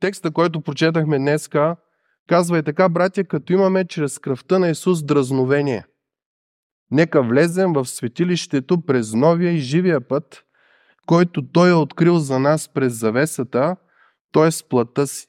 [0.00, 1.76] текста, който прочетахме днеска,
[2.28, 5.84] казва и така, братя, като имаме чрез кръвта на Исус дразновение.
[6.90, 10.44] Нека влезем в светилището през новия и живия път,
[11.06, 13.76] който Той е открил за нас през завесата,
[14.32, 14.68] т.е.
[14.68, 15.26] плътта си.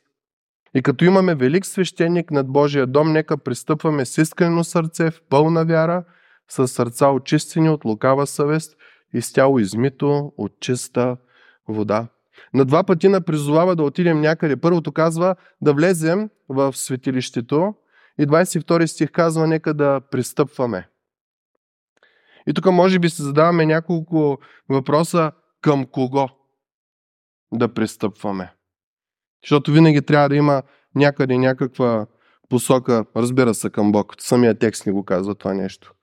[0.76, 5.66] И като имаме велик свещеник над Божия дом, нека пристъпваме с искрено сърце, в пълна
[5.66, 6.04] вяра,
[6.50, 8.78] с сърца очистени от лукава съвест
[9.14, 11.18] и с тяло измито от чиста
[11.68, 12.08] вода.
[12.54, 14.58] На два пъти на призовава да отидем някъде.
[14.58, 17.74] Първото казва да влезем в светилището
[18.20, 20.88] и 22 стих казва нека да пристъпваме.
[22.48, 24.38] И тук може би се задаваме няколко
[24.70, 26.30] въпроса към кого
[27.54, 28.54] да пристъпваме.
[29.44, 30.64] Защото винаги трябва да има
[30.96, 32.08] някъде някаква
[32.50, 34.16] посока, разбира се, към Бог.
[34.20, 35.94] Самия текст ни го казва това нещо.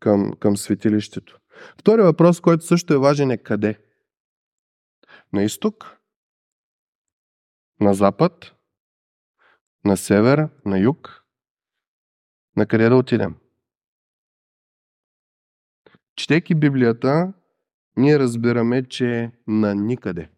[0.00, 1.38] Към, към светилището.
[1.80, 3.78] Втори въпрос, който също е важен е къде?
[5.32, 5.98] На изток?
[7.80, 8.52] На запад?
[9.84, 10.48] На север?
[10.64, 11.24] На юг?
[12.56, 13.36] На къде да отидем?
[16.16, 17.32] Четейки Библията,
[17.96, 20.30] ние разбираме, че на никъде.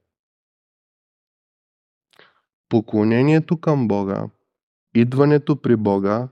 [2.68, 4.28] Поклонението към Бога,
[4.94, 6.28] идването при Бога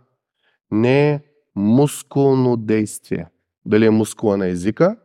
[0.70, 3.26] не е мускулно действие.
[3.66, 4.96] Дали е мускула на езика,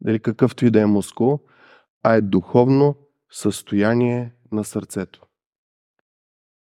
[0.00, 1.40] дали какъвто и да е мускул,
[2.02, 2.96] а е духовно
[3.30, 5.26] състояние на сърцето.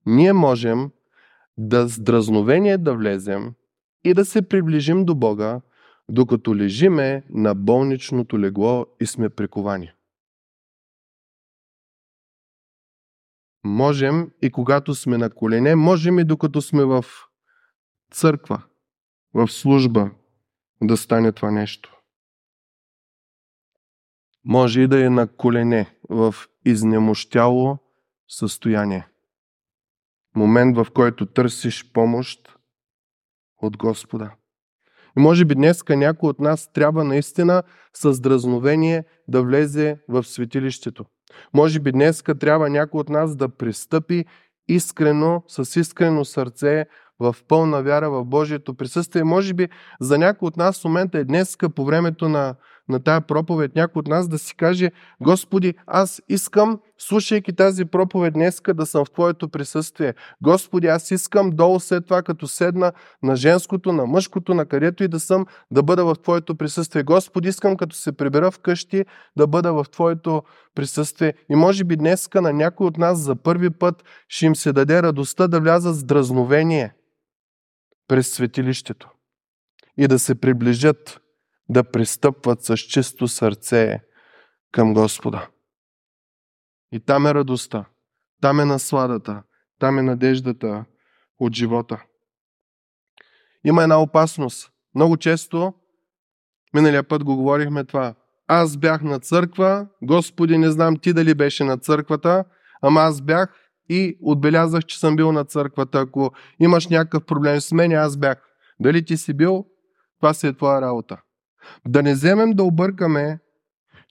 [0.06, 0.92] Ние можем
[1.58, 3.54] да с дразновение да влезем
[4.04, 5.62] и да се приближим до Бога,
[6.10, 9.92] докато лежиме на болничното легло и сме приковани.
[13.64, 17.06] Можем и когато сме на колене, можем и докато сме в
[18.12, 18.64] църква,
[19.34, 20.12] в служба,
[20.84, 21.95] да стане това нещо.
[24.46, 27.78] Може и да е на колене, в изнемощяло
[28.28, 29.08] състояние.
[30.36, 32.58] Момент, в който търсиш помощ
[33.62, 34.32] от Господа.
[35.18, 41.06] И може би днеска някой от нас трябва наистина с дразновение да влезе в светилището.
[41.54, 44.26] Може би днеска трябва някой от нас да пристъпи
[44.68, 46.86] искрено, с искрено сърце,
[47.20, 49.24] в пълна вяра в Божието присъствие.
[49.24, 49.70] Може би
[50.00, 52.56] за някой от нас в момента е днеска по времето на
[52.90, 54.92] на тая проповед някой от нас да си каже,
[55.22, 60.14] Господи, аз искам, слушайки тази проповед днеска, да съм в Твоето присъствие.
[60.44, 62.92] Господи, аз искам долу след това, като седна
[63.24, 67.04] на женското, на мъжкото, на където и да съм, да бъда в Твоето присъствие.
[67.04, 69.06] Господи, искам като се прибера вкъщи,
[69.38, 70.44] да бъда в Твоето
[70.76, 71.34] присъствие.
[71.50, 75.04] И може би днеска на някой от нас за първи път ще им се даде
[75.04, 76.94] радостта да влязат с дразновение
[78.08, 79.10] през светилището
[79.98, 81.22] и да се приближат
[81.70, 84.00] да пристъпват с чисто сърце
[84.72, 85.48] към Господа.
[86.92, 87.86] И там е радостта,
[88.42, 89.44] там е насладата,
[89.80, 90.86] там е надеждата
[91.40, 92.04] от живота.
[93.64, 94.72] Има една опасност.
[94.96, 95.74] Много често,
[96.74, 98.16] миналия път го говорихме това,
[98.48, 102.46] аз бях на църква, Господи, не знам ти дали беше на църквата,
[102.82, 106.00] ама аз бях и отбелязах, че съм бил на църквата.
[106.00, 108.42] Ако имаш някакъв проблем с мен, аз бях.
[108.80, 109.66] Дали ти си бил,
[110.20, 111.22] това си е твоя работа.
[111.88, 113.40] Да не вземем да объркаме,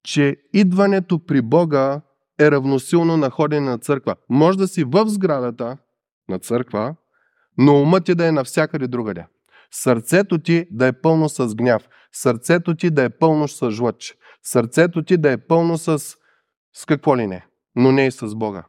[0.05, 2.01] че идването при Бога
[2.41, 4.15] е равносилно на ходене на църква.
[4.29, 5.77] Може да си в сградата
[6.29, 6.95] на църква,
[7.59, 9.27] но умът ти да е навсякъде другаде.
[9.71, 11.89] Сърцето ти да е пълно с гняв.
[12.13, 14.15] Сърцето ти да е пълно с жлъч.
[14.43, 15.99] Сърцето ти да е пълно с,
[16.73, 18.65] с какво ли не, но не и с Бога.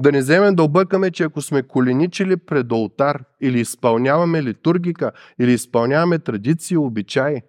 [0.00, 5.52] Да не вземем да объркаме, че ако сме коленичили пред олтар или изпълняваме литургика, или
[5.52, 7.42] изпълняваме традиции, обичаи,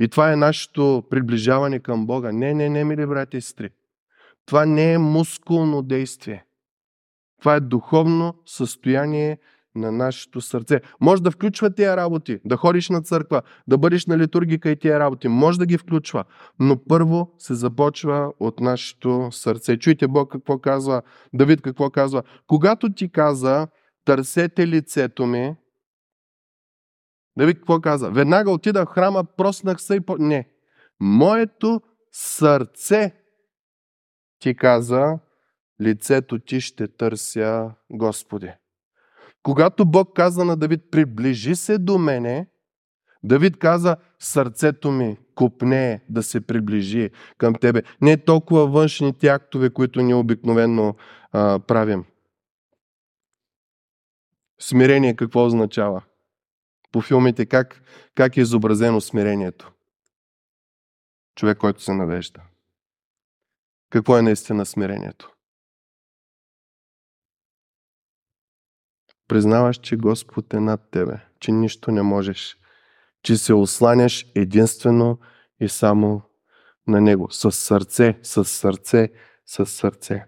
[0.00, 2.32] и това е нашето приближаване към Бога.
[2.32, 3.70] Не, не, не, мили брати и сестри.
[4.46, 6.44] Това не е мускулно действие.
[7.40, 9.38] Това е духовно състояние
[9.74, 10.80] на нашето сърце.
[11.00, 15.00] Може да включва тия работи, да ходиш на църква, да бъдеш на литургика и тия
[15.00, 15.28] работи.
[15.28, 16.24] Може да ги включва,
[16.58, 19.76] но първо се започва от нашето сърце.
[19.76, 21.02] Чуйте Бог какво казва,
[21.34, 22.22] Давид какво казва.
[22.46, 23.66] Когато ти каза,
[24.04, 25.56] търсете лицето ми,
[27.38, 28.10] Давид какво каза?
[28.10, 30.16] Веднага отида в храма, проснах се и по...
[30.18, 30.48] Не.
[31.00, 31.80] Моето
[32.12, 33.14] сърце
[34.38, 35.18] ти каза,
[35.80, 38.52] лицето ти ще търся Господи.
[39.42, 42.46] Когато Бог каза на Давид, приближи се до мене,
[43.22, 47.82] Давид каза, сърцето ми купне да се приближи към тебе.
[48.00, 50.94] Не толкова външните актове, които ние обикновено
[51.32, 52.04] а, правим.
[54.60, 56.02] Смирение какво означава?
[56.92, 57.82] По филмите как,
[58.14, 59.72] как е изобразено смирението?
[61.34, 62.40] Човек, който се навежда.
[63.90, 65.29] Какво е наистина смирението?
[69.30, 72.56] Признаваш, че Господ е над тебе, че нищо не можеш,
[73.22, 75.18] че се осланяш единствено
[75.60, 76.22] и само
[76.86, 77.30] на Него.
[77.30, 79.08] С сърце, с сърце,
[79.46, 80.24] с сърце.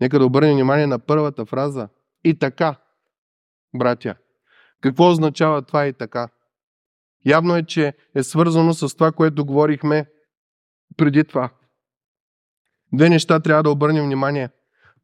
[0.00, 1.88] Нека да обърнем внимание на първата фраза.
[2.24, 2.76] И така,
[3.74, 4.14] братя.
[4.80, 6.28] Какво означава това и така?
[7.26, 10.06] Явно е, че е свързано с това, което говорихме
[10.96, 11.50] преди това.
[12.92, 14.48] Две неща трябва да обърнем внимание.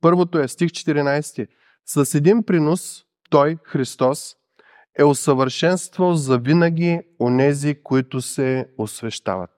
[0.01, 1.49] Първото е стих 14.
[1.87, 4.37] С един принос Той, Христос,
[4.99, 9.51] е усъвършенствал за винаги онези, които се освещават.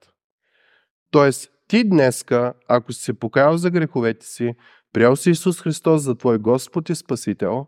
[1.10, 4.54] Тоест, ти днеска, ако си се покаял за греховете си,
[4.92, 7.66] приял си Исус Христос за Твой Господ и Спасител,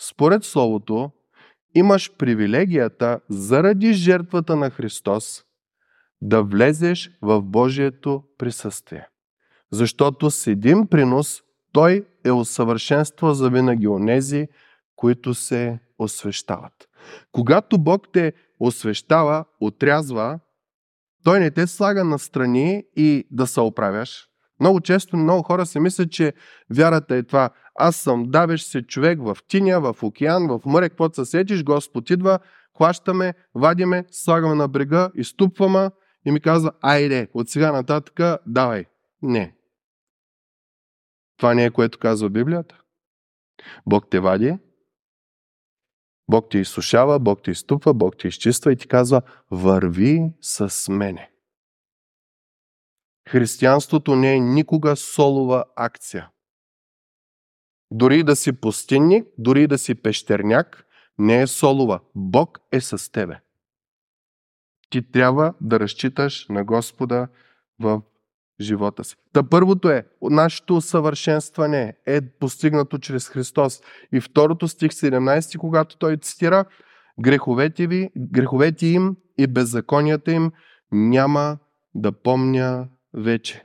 [0.00, 1.10] според Словото,
[1.74, 5.44] имаш привилегията заради жертвата на Христос
[6.22, 9.08] да влезеш в Божието присъствие.
[9.72, 11.42] Защото с един принос
[11.72, 14.48] Той е усъвършенства за винаги онези,
[14.96, 16.88] които се освещават.
[17.32, 20.38] Когато Бог те освещава, отрязва,
[21.24, 24.28] Той не те слага на страни и да се оправяш.
[24.60, 26.32] Много често много хора си мислят, че
[26.74, 27.50] вярата е това.
[27.78, 32.10] Аз съм давещ се човек в тиня, в океан, в море, каквото се сетиш, Господ
[32.10, 32.38] идва,
[32.76, 35.90] хващаме, вадиме, слагаме на брега, изтупваме
[36.26, 38.84] и ми казва, айде, от сега нататък давай.
[39.22, 39.54] Не.
[41.44, 42.80] Това не е което казва Библията.
[43.86, 44.58] Бог те вади,
[46.30, 51.30] Бог те изсушава, Бог те изтупва, Бог те изчиства и ти казва, върви с мене.
[53.28, 56.30] Християнството не е никога солова акция.
[57.90, 60.86] Дори да си пустинник, дори да си пещерняк,
[61.18, 62.00] не е солова.
[62.14, 63.40] Бог е с тебе.
[64.90, 67.28] Ти трябва да разчиташ на Господа
[67.80, 68.02] в
[68.60, 69.16] живота си.
[69.32, 73.80] Та първото е, нашето усъвършенстване е постигнато чрез Христос.
[74.12, 76.64] И второто стих 17, когато той цитира,
[77.20, 80.50] греховете, ви, греховете им и беззаконията им
[80.92, 81.58] няма
[81.94, 83.63] да помня вече.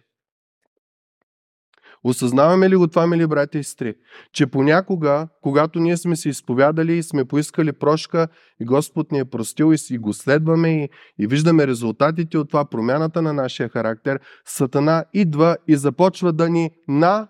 [2.03, 3.95] Осъзнаваме ли го това, мили брати и сестри?
[4.33, 8.27] Че понякога, когато ние сме се изповядали и сме поискали прошка
[8.59, 12.65] и Господ ни е простил и си го следваме и, и виждаме резултатите от това,
[12.65, 17.29] промяната на нашия характер, Сатана идва и започва да ни напомня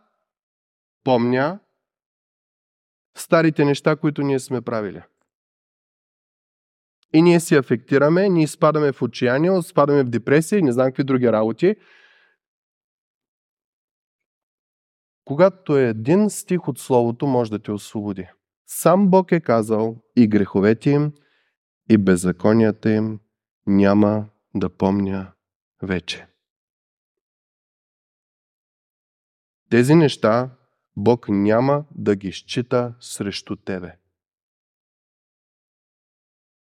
[3.17, 5.01] старите неща, които ние сме правили.
[7.13, 11.03] И ние си афектираме, ние спадаме в отчаяние, спадаме в депресия и не знам какви
[11.03, 11.75] други работи.
[15.29, 18.27] Когато е един стих от Словото, може да те освободи.
[18.67, 21.13] Сам Бог е казал и греховете им,
[21.89, 23.19] и беззаконията им
[23.67, 25.31] няма да помня
[25.83, 26.27] вече.
[29.69, 30.49] Тези неща
[30.97, 33.97] Бог няма да ги счита срещу тебе.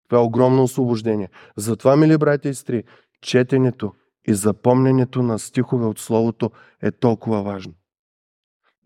[0.08, 1.28] Това е огромно освобождение.
[1.56, 2.84] Затова, мили братя и сестри,
[3.20, 3.94] четенето
[4.25, 6.50] и запомненето на стихове от Словото
[6.82, 7.75] е толкова важно.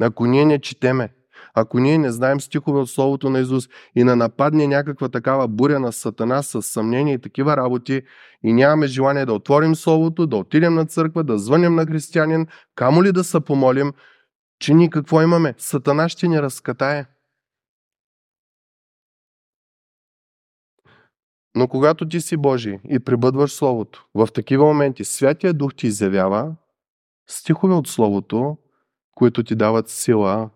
[0.01, 1.15] Ако ние не четеме,
[1.55, 5.81] ако ние не знаем стихове от Словото на Исус и на нападне някаква такава буря
[5.81, 8.03] на Сатана с съмнение и такива работи
[8.43, 13.03] и нямаме желание да отворим Словото, да отидем на църква, да звънем на християнин, камо
[13.03, 13.93] ли да се помолим,
[14.59, 15.55] че ни какво имаме?
[15.59, 17.07] Сатана ще ни разкатае.
[21.55, 26.55] Но когато ти си Божий и прибъдваш Словото, в такива моменти Святия Дух ти изявява
[27.27, 28.59] стихове от Словото,
[29.17, 30.51] които ти дават сила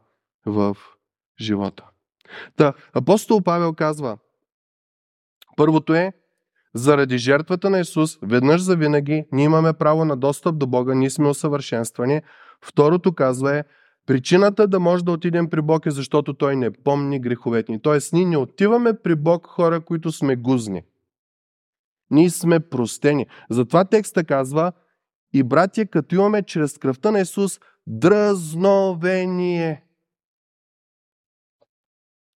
[0.47, 0.77] в
[1.41, 1.85] живота.
[2.57, 4.19] Та, апостол Павел казва,
[5.57, 6.13] първото е,
[6.75, 11.11] заради жертвата на Исус, веднъж за винаги, ние имаме право на достъп до Бога, ние
[11.11, 12.23] сме усъвършенствани.
[12.65, 13.65] Второто казва е,
[14.07, 17.83] причината да може да отидем при Бог е защото Той не помни греховете ни.
[17.83, 20.83] Тоест, ние не отиваме при Бог хора, които сме гузни.
[22.11, 23.27] Ние сме простени.
[23.51, 24.73] Затова текста казва,
[25.33, 29.85] и братя, като имаме чрез кръвта на Исус дръзновение.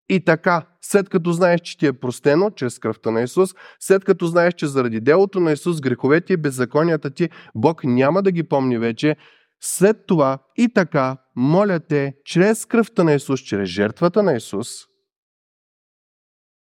[0.09, 4.27] И така, след като знаеш, че ти е простено чрез кръвта на Исус, след като
[4.27, 8.79] знаеш, че заради делото на Исус, греховете и беззаконията ти, Бог няма да ги помни
[8.79, 9.17] вече,
[9.61, 14.69] след това и така, моля те, чрез кръвта на Исус, чрез жертвата на Исус,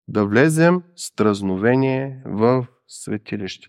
[0.08, 3.68] да влезем с дразновение в светилище.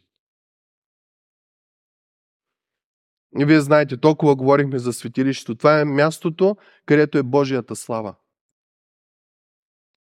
[3.37, 5.55] Вие знаете, толкова говорихме за светилището.
[5.55, 8.15] Това е мястото, където е Божията слава.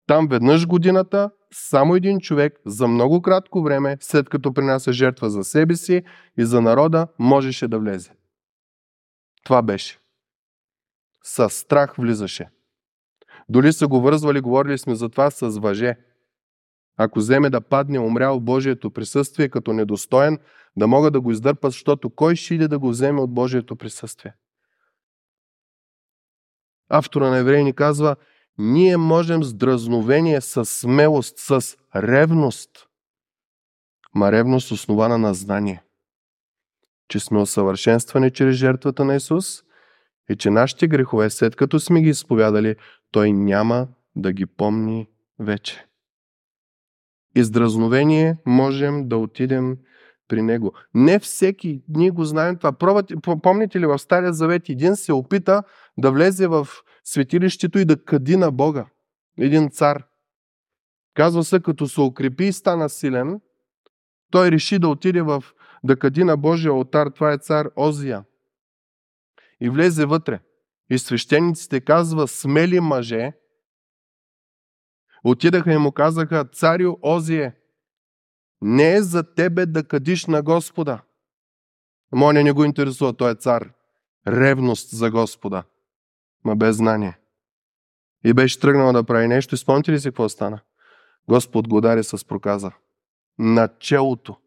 [0.07, 5.43] Там веднъж годината, само един човек за много кратко време, след като принася жертва за
[5.43, 6.01] себе си
[6.37, 8.11] и за народа, можеше да влезе.
[9.43, 9.99] Това беше.
[11.23, 12.49] Със страх влизаше.
[13.49, 15.95] Дори са го вързвали, говорили сме за това с въже.
[16.97, 20.39] Ако вземе да падне умрял в Божието присъствие като недостоен,
[20.77, 24.33] да могат да го издърпат, защото кой ще иде да го вземе от Божието присъствие?
[26.89, 28.15] Автора на Евреи ни казва,
[28.57, 32.69] ние можем с дразновение, с смелост, с ревност,
[34.15, 35.83] ма ревност основана на знание,
[37.07, 39.63] че сме усъвършенствани чрез жертвата на Исус
[40.29, 42.75] и че нашите грехове, след като сме ги изповядали,
[43.11, 45.09] Той няма да ги помни
[45.39, 45.85] вече.
[47.35, 49.77] И с дразновение можем да отидем
[50.27, 50.73] при него.
[50.93, 52.71] Не всеки, ние го знаем това.
[52.71, 55.63] Пробвате, помните ли в Стария Завет един се опита
[55.97, 56.67] да влезе в
[57.03, 58.85] светилището и да къди на Бога.
[59.37, 60.03] Един цар.
[61.13, 63.41] Казва се, като се укрепи и стана силен,
[64.31, 65.43] той реши да отиде в
[65.83, 67.07] да къди на Божия алтар.
[67.07, 68.23] Това е цар Озия.
[69.61, 70.39] И влезе вътре.
[70.89, 73.31] И свещениците казва смели мъже,
[75.23, 77.55] отидаха и му казаха, царю Озие,
[78.61, 81.01] не е за тебе да кадиш на Господа.
[82.11, 83.71] Моня не го интересува, той е цар.
[84.27, 85.63] Ревност за Господа.
[86.45, 87.17] Ма без знание.
[88.25, 89.57] И беше тръгнал да прави нещо.
[89.57, 90.59] Спомните ли си какво стана?
[91.27, 92.71] Господ го удари с проказа.
[93.39, 94.37] На челото.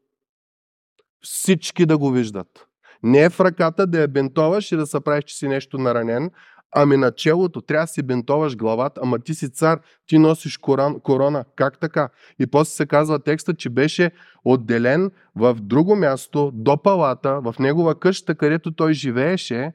[1.22, 2.66] Всички да го виждат.
[3.02, 6.30] Не е в ръката да я бентоваш и да се правиш, че си нещо наранен,
[6.74, 11.00] ами на челото трябва да си бентоваш главата, ама ти си цар, ти носиш корон,
[11.00, 11.44] корона.
[11.56, 12.08] Как така?
[12.38, 14.10] И после се казва текста, че беше
[14.44, 19.72] отделен в друго място, до палата, в негова къща, където той живееше.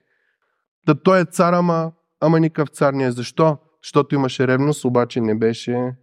[0.85, 3.11] Та той е цар, ама, ама никакъв цар не е.
[3.11, 3.57] Защо?
[3.83, 5.95] Защото имаше ревност, обаче не беше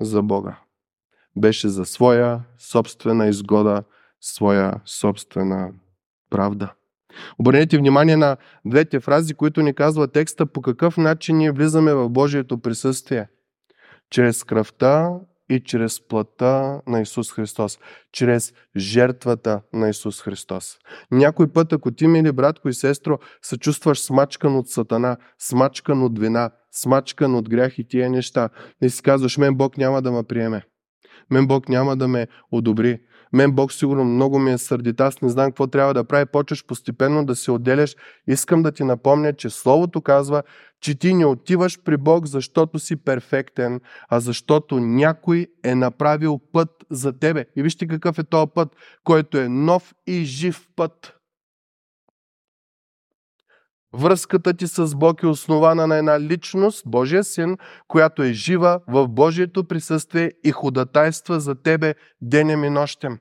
[0.00, 0.58] за Бога.
[1.36, 3.82] Беше за своя собствена изгода,
[4.20, 5.72] своя собствена
[6.30, 6.72] правда.
[7.38, 12.08] Обърнете внимание на двете фрази, които ни казва текста по какъв начин ние влизаме в
[12.08, 13.28] Божието присъствие.
[14.10, 15.10] Чрез кръвта
[15.50, 17.78] и чрез плътта на Исус Христос.
[18.12, 20.78] Чрез жертвата на Исус Христос.
[21.10, 26.18] Някой път, ако ти, мили братко и сестро, се чувстваш смачкан от сатана, смачкан от
[26.18, 28.48] вина, смачкан от грях и тия неща,
[28.82, 30.62] и си казваш, мен Бог няма да ме приеме.
[31.30, 33.00] Мен Бог няма да ме одобри.
[33.34, 36.66] Мен Бог сигурно много ми е сърдит, аз не знам какво трябва да прави, почваш
[36.66, 37.96] постепенно да се отделяш.
[38.26, 40.42] Искам да ти напомня, че Словото казва,
[40.80, 46.70] че ти не отиваш при Бог, защото си перфектен, а защото някой е направил път
[46.90, 47.44] за тебе.
[47.56, 48.68] И вижте какъв е този път,
[49.04, 51.14] който е нов и жив път.
[53.96, 57.56] Връзката ти с Бог е основана на една личност, Божия син,
[57.88, 63.18] която е жива в Божието присъствие и ходатайства за тебе денем и нощем.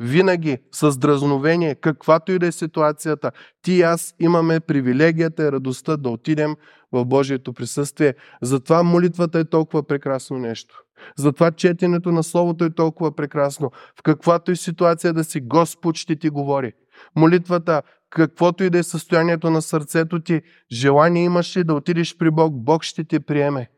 [0.00, 3.30] Винаги с дразновение, каквато и да е ситуацията,
[3.62, 6.56] ти и аз имаме привилегията и радостта да отидем
[6.92, 8.14] в Божието присъствие.
[8.42, 10.82] Затова молитвата е толкова прекрасно нещо.
[11.16, 13.70] Затова четенето на Словото е толкова прекрасно.
[13.98, 16.72] В каквато и ситуация да си, Господ ще ти говори.
[17.16, 22.30] Молитвата, каквото и да е състоянието на сърцето ти, желание имаш ли да отидеш при
[22.30, 23.70] Бог, Бог ще те приеме.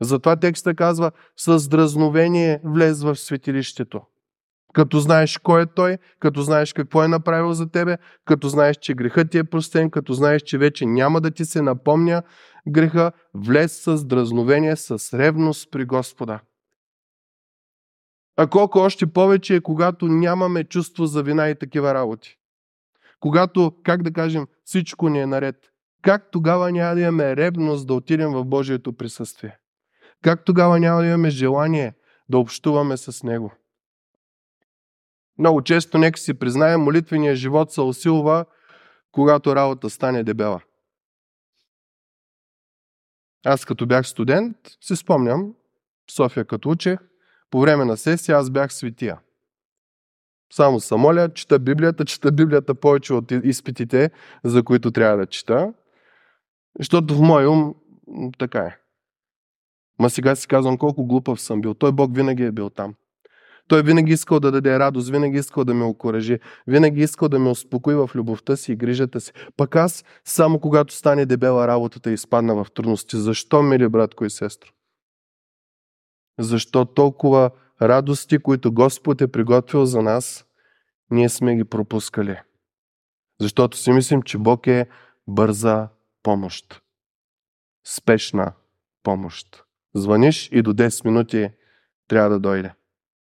[0.00, 4.02] Затова текста казва, с дразновение влез в светилището.
[4.72, 8.94] Като знаеш кой е Той, като знаеш какво е направил за тебе, като знаеш, че
[8.94, 12.22] грехът ти е простен, като знаеш, че вече няма да ти се напомня
[12.68, 16.40] греха, влез с дразновение, с ревност при Господа.
[18.36, 22.38] А колко още повече е, когато нямаме чувство за вина и такива работи.
[23.20, 25.56] Когато, как да кажем, всичко ни е наред.
[26.02, 29.58] Как тогава няма да имаме ревност да отидем в Божието присъствие?
[30.22, 31.94] Как тогава няма да имаме желание
[32.28, 33.52] да общуваме с Него?
[35.38, 38.44] Много често, нека си признаем, молитвения живот се усилва,
[39.12, 40.60] когато работа стане дебела.
[43.44, 45.54] Аз като бях студент, си спомням,
[46.06, 46.98] в София като учех,
[47.50, 49.20] по време на сесия аз бях светия.
[50.52, 54.10] Само се моля, чета Библията, чета Библията повече от изпитите,
[54.44, 55.72] за които трябва да чета.
[56.78, 57.74] Защото в мой ум
[58.38, 58.76] така е.
[59.98, 61.74] Ма сега си казвам колко глупав съм бил.
[61.74, 62.94] Той Бог винаги е бил там.
[63.68, 67.50] Той винаги искал да даде радост, винаги искал да ме окоръжи, винаги искал да ме
[67.50, 69.32] успокои в любовта си и грижата си.
[69.56, 73.16] Пък аз, само когато стане дебела работата и изпадна в трудности.
[73.16, 74.70] Защо, мили братко и сестро?
[76.38, 77.50] Защо толкова
[77.82, 80.44] радости, които Господ е приготвил за нас,
[81.10, 82.40] ние сме ги пропускали?
[83.40, 84.86] Защото си мислим, че Бог е
[85.28, 85.88] бърза
[86.22, 86.82] помощ.
[87.86, 88.52] Спешна
[89.02, 89.64] помощ.
[89.94, 91.50] Звъниш и до 10 минути
[92.08, 92.72] трябва да дойде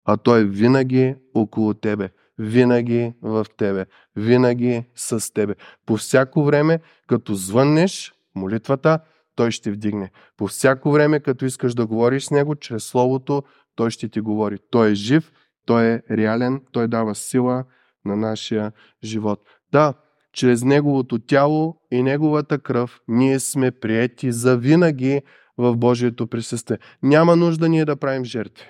[0.06, 3.86] а Той винаги около тебе, винаги в тебе,
[4.16, 5.56] винаги с тебе.
[5.86, 9.00] По всяко време, като звъннеш молитвата,
[9.36, 10.12] той ще вдигне.
[10.38, 13.44] По всяко време, като искаш да говориш с него, чрез Словото,
[13.76, 14.58] той ще ти говори.
[14.72, 15.32] Той е жив,
[15.66, 17.66] той е реален, той дава сила
[18.06, 18.72] на нашия
[19.04, 19.40] живот.
[19.72, 19.94] Да,
[20.34, 25.22] чрез Неговото тяло и Неговата кръв ние сме приети за винаги
[25.58, 26.78] в Божието присъствие.
[27.04, 28.66] Няма нужда ние да правим жертви.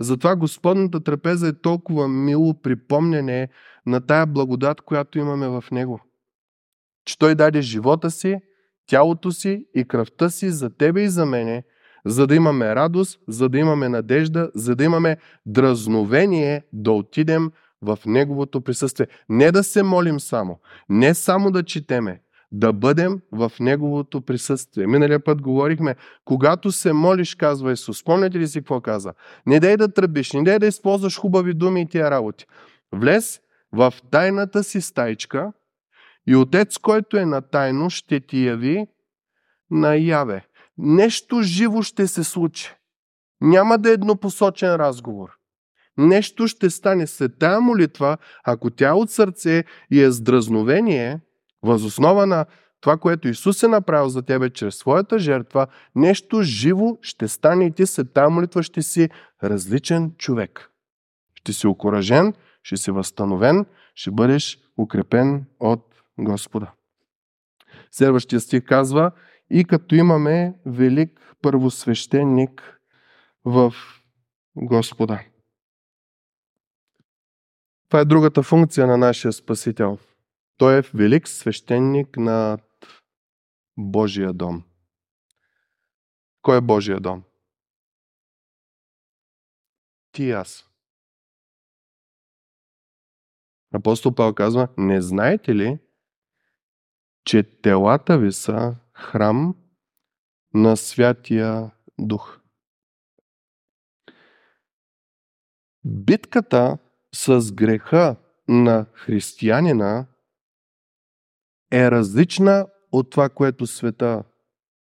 [0.00, 3.48] Затова Господната трапеза е толкова мило припомняне
[3.86, 6.00] на тая благодат, която имаме в Него.
[7.04, 8.36] Че Той даде живота си,
[8.86, 11.64] тялото си и кръвта си за тебе и за мене,
[12.06, 17.50] за да имаме радост, за да имаме надежда, за да имаме дразновение да отидем
[17.82, 19.06] в Неговото присъствие.
[19.28, 22.20] Не да се молим само, не само да четеме,
[22.52, 24.86] да бъдем в Неговото присъствие.
[24.86, 25.94] Миналия път говорихме,
[26.24, 29.12] когато се молиш, казва Исус, спомняте ли си какво каза?
[29.46, 32.46] Не дай да тръбиш, не дай да използваш хубави думи и тия работи.
[32.92, 33.40] Влез
[33.72, 35.52] в тайната си стайчка
[36.26, 38.86] и Отец, който е на тайно, ще ти яви
[39.70, 40.46] наяве.
[40.78, 42.74] Нещо живо ще се случи.
[43.40, 45.30] Няма да е еднопосочен разговор.
[45.98, 51.20] Нещо ще стане след тая молитва, ако тя е от сърце и е с дразновение,
[51.62, 52.46] възоснова на
[52.80, 57.70] това, което Исус е направил за тебе чрез своята жертва, нещо живо ще стане и
[57.70, 59.08] ти след тази молитва ще си
[59.44, 60.70] различен човек.
[61.34, 65.86] Ще си окоръжен, ще си възстановен, ще бъдеш укрепен от
[66.18, 66.72] Господа.
[67.90, 69.10] Следващия стих казва,
[69.50, 72.80] и като имаме велик първосвещеник
[73.44, 73.74] в
[74.56, 75.24] Господа.
[77.88, 79.98] Това е другата функция на нашия Спасител.
[80.56, 82.58] Той е велик свещеник на
[83.76, 84.64] Божия дом.
[86.42, 87.22] Кой е Божия дом?
[90.12, 90.70] Ти и аз.
[93.74, 95.78] Апостол Павел казва, не знаете ли,
[97.24, 99.54] че телата ви са храм
[100.54, 102.40] на Святия Дух?
[105.84, 106.78] Битката
[107.14, 108.16] с греха
[108.48, 110.06] на християнина
[111.72, 114.24] е различна от това, което света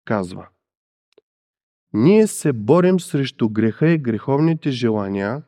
[0.04, 0.48] казва.
[1.92, 5.42] Ние се борим срещу греха и греховните желания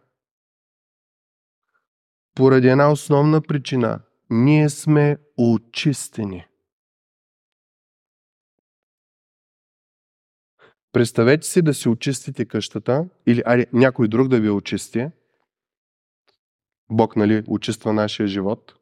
[2.35, 4.01] поради една основна причина.
[4.31, 6.47] Ние сме очистени.
[10.97, 15.09] Представете си да си очистите къщата или ари, някой друг да ви очисти.
[16.91, 18.75] Бог, нали, очиства нашия живот.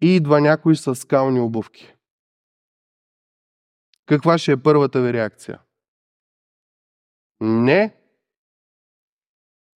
[0.00, 1.94] И идва някой с скални обувки.
[4.06, 5.60] Каква ще е първата ви реакция?
[7.40, 7.96] Не.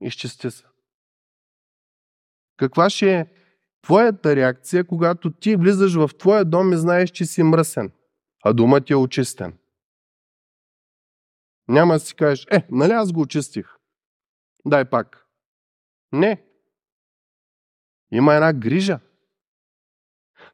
[0.01, 0.65] Изчисти се.
[2.57, 3.27] Каква ще е
[3.83, 7.93] твоята реакция, когато ти влизаш в твоя дом и знаеш, че си мръсен,
[8.45, 9.59] а домът ти е очистен?
[11.69, 13.77] Няма да си кажеш, е, нали аз го очистих?
[14.67, 15.27] Дай пак.
[16.13, 16.45] Не.
[18.13, 19.01] Има една грижа.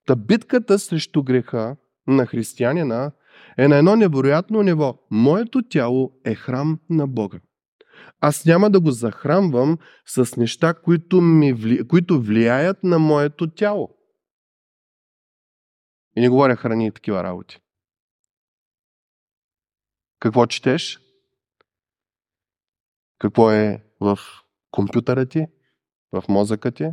[0.06, 3.12] Та битката срещу греха на християнина
[3.58, 4.98] е на едно невероятно ниво.
[5.10, 7.40] Моето тяло е храм на Бога.
[8.20, 11.88] Аз няма да го захранвам с неща, които, ми вли...
[11.88, 13.96] които влияят на моето тяло.
[16.16, 17.60] И не говоря храни и такива работи.
[20.18, 21.01] Какво четеш?
[23.22, 24.18] Какво е в
[24.70, 25.46] компютъра ти,
[26.12, 26.90] в мозъка ти?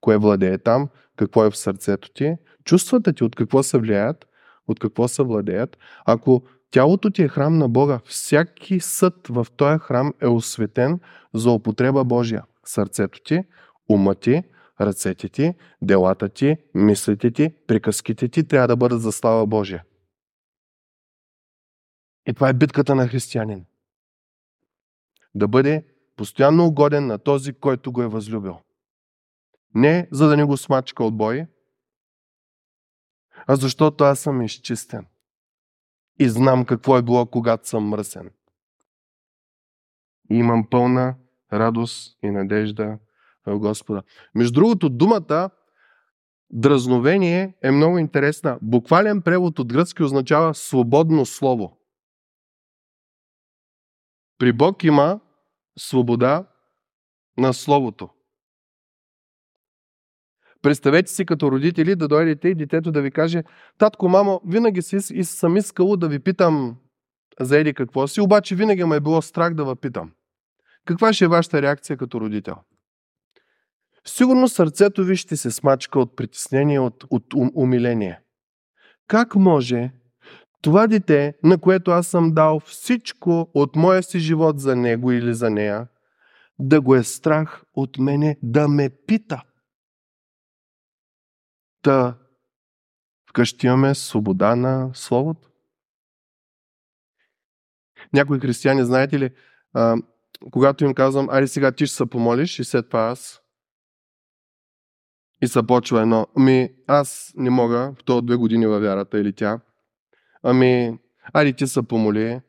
[0.00, 0.88] Кое владее там?
[1.16, 2.36] Какво е в сърцето ти?
[2.64, 4.26] Чувствата ти от какво се влияят?
[4.68, 5.78] От какво се владеят?
[6.06, 11.00] Ако тялото ти е храм на Бога, всяки съд в този храм е осветен
[11.34, 12.44] за употреба Божия.
[12.64, 13.40] Сърцето ти,
[13.88, 14.42] ума ти,
[14.80, 19.84] ръцете ти, делата ти, мислите ти, приказките ти трябва да бъдат за слава Божия.
[22.26, 23.64] И това е битката на християнин.
[25.36, 28.60] Да бъде постоянно угоден на този, който го е възлюбил.
[29.74, 31.46] Не за да не го смачка от бой,
[33.46, 35.06] а защото аз съм изчистен.
[36.18, 38.30] И знам какво е било, когато съм мръсен.
[40.30, 41.16] И имам пълна
[41.52, 42.98] радост и надежда
[43.46, 44.02] в Господа.
[44.34, 45.50] Между другото, думата
[46.50, 48.58] дразновение е много интересна.
[48.62, 51.78] Буквален превод от гръцки означава свободно слово.
[54.38, 55.20] При Бог има
[55.78, 56.46] свобода
[57.38, 58.10] на Словото.
[60.62, 63.44] Представете си като родители да дойдете и детето да ви каже,
[63.78, 66.76] татко, мамо, винаги си, съм искало да ви питам
[67.40, 70.12] за еди какво си, обаче винаги ме е било страх да ви питам.
[70.84, 72.56] Каква ще е вашата реакция като родител?
[74.06, 78.20] Сигурно сърцето ви ще се смачка от притеснение, от, от умиление.
[79.06, 79.92] Как може
[80.66, 85.34] Това дете, на което аз съм дал всичко от моя си живот за него или
[85.34, 85.88] за нея,
[86.58, 89.42] да го е страх от мене да ме пита.
[91.82, 92.18] Та,
[93.28, 95.48] вкъщи имаме свобода на Словото.
[98.12, 99.30] Някои християни, знаете ли,
[99.72, 99.96] а,
[100.50, 103.40] когато им казвам, айде сега ти ще се помолиш и след това аз.
[105.42, 109.60] И се почва едно, ами аз не мога, то две години във вярата или тя.
[110.48, 110.98] Ами,
[111.32, 112.40] айде ти се помоли.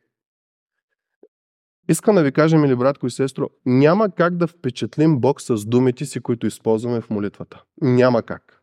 [1.88, 6.04] Искам да ви кажа, мили братко и сестро, няма как да впечатлим Бог с думите
[6.04, 7.62] си, които използваме в молитвата.
[7.82, 8.62] Няма как.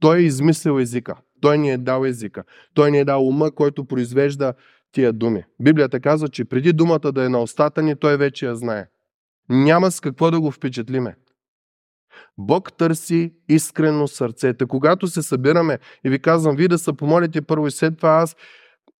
[0.00, 1.16] Той е измислил езика.
[1.40, 2.44] Той ни е дал езика.
[2.74, 4.54] Той ни е дал ума, който произвежда
[4.92, 5.44] тия думи.
[5.60, 8.86] Библията казва, че преди думата да е на устата ни, той вече я знае.
[9.48, 11.16] Няма с какво да го впечатлиме.
[12.38, 14.66] Бог търси искрено сърцете.
[14.66, 18.36] Когато се събираме и ви казвам, вие да се помолите първо и след това аз,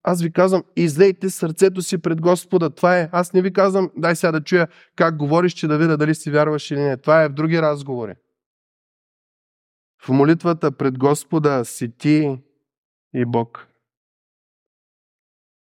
[0.03, 2.71] аз ви казвам, излейте сърцето си пред Господа.
[2.71, 3.09] Това е.
[3.13, 6.31] Аз не ви казвам, дай сега да чуя как говориш, че да видя дали си
[6.31, 6.97] вярваш или не.
[6.97, 8.15] Това е в други разговори.
[10.05, 12.39] В молитвата пред Господа си ти
[13.15, 13.71] и Бог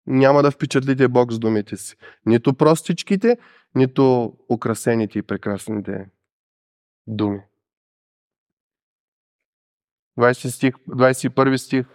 [0.08, 1.96] няма да впечатлите Бог с думите си.
[2.26, 3.38] Нито простичките,
[3.74, 6.10] нито украсените и прекрасните
[7.06, 7.40] думи.
[10.18, 11.86] 20 стих, 21 стих.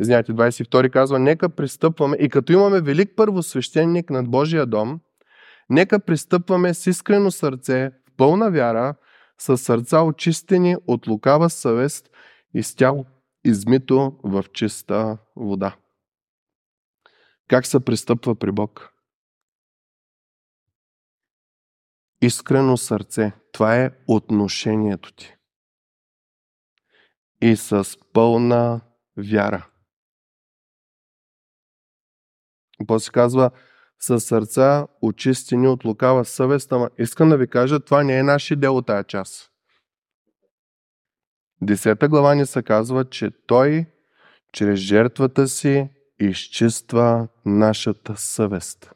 [0.00, 5.00] Извинявайте, 22 казва, нека пристъпваме и като имаме велик първосвещеник над Божия дом,
[5.70, 8.94] нека пристъпваме с искрено сърце, в пълна вяра,
[9.38, 12.10] с сърца очистени от лукава съвест
[12.54, 13.06] и с тяло
[13.44, 15.76] измито в чиста вода.
[17.48, 18.90] Как се пристъпва при Бог?
[22.22, 23.32] Искрено сърце.
[23.52, 25.36] Това е отношението ти.
[27.42, 28.80] И с пълна
[29.16, 29.66] вяра.
[32.86, 33.50] После казва,
[34.00, 36.72] с сърца очистени от лукава съвест.
[36.72, 39.50] Ама искам да ви кажа, това не е наше дело тая част.
[41.62, 43.86] Десета глава ни се казва, че Той
[44.52, 45.88] чрез жертвата си
[46.20, 48.92] изчиства нашата съвест.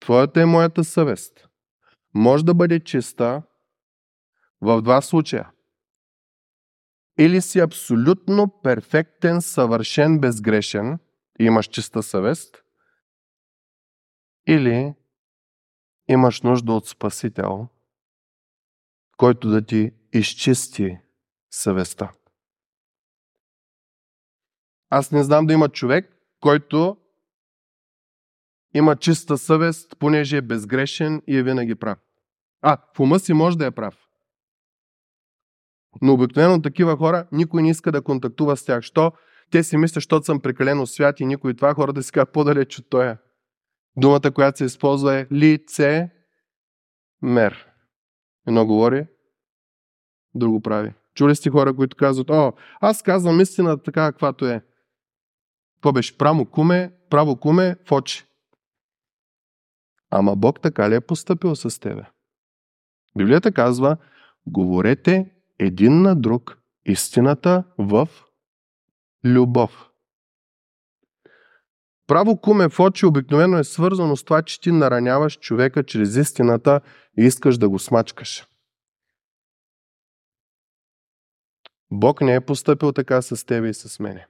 [0.00, 1.48] Твоята и моята съвест
[2.14, 3.42] може да бъде чиста
[4.60, 5.50] в два случая.
[7.20, 10.98] Или си абсолютно перфектен, съвършен, безгрешен
[11.40, 12.64] и имаш чиста съвест,
[14.48, 14.94] или
[16.08, 17.68] имаш нужда от Спасител,
[19.16, 20.98] който да ти изчисти
[21.50, 22.12] съвестта.
[24.90, 26.96] Аз не знам да има човек, който
[28.74, 31.98] има чиста съвест, понеже е безгрешен и е винаги прав.
[32.60, 34.09] А, в ума си може да е прав.
[36.02, 38.82] Но обикновено такива хора никой не иска да контактува с тях.
[38.82, 39.12] Що?
[39.50, 42.78] Те си мислят, защото съм прекалено свят и никой това хора да си казва по-далеч
[42.78, 43.18] от тоя.
[43.96, 46.10] Думата, която се използва е лице
[47.22, 47.66] мер.
[48.46, 49.06] Едно говори,
[50.34, 50.94] друго прави.
[51.14, 54.62] Чули сте хора, които казват, о, аз казвам истината така, каквато е.
[55.76, 56.18] Какво беше?
[56.18, 58.24] Право куме, право куме в очи.
[60.10, 62.02] Ама Бог така ли е поступил с тебе?
[63.18, 63.96] Библията казва,
[64.46, 68.08] говорете един на друг истината в
[69.24, 69.86] любов.
[72.06, 76.80] Право куме в очи обикновено е свързано с това, че ти нараняваш човека чрез истината
[77.18, 78.46] и искаш да го смачкаш.
[81.90, 84.26] Бог не е поступил така с тебе и с мене.